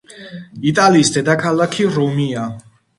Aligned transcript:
იტალიის 0.71 1.13
დედაქალაქი 1.19 1.89
რომია 2.01 2.53